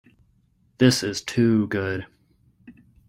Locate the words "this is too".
0.79-1.67